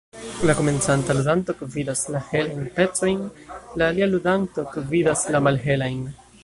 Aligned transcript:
La 0.49 0.53
komencanta 0.59 1.15
ludanto 1.17 1.55
gvidas 1.59 2.01
la 2.15 2.21
helajn 2.31 2.65
pecojn, 2.79 3.23
la 3.83 3.91
alia 3.93 4.11
ludanto 4.17 4.69
gvidas 4.81 5.29
la 5.37 5.49
malhelajn. 5.51 6.07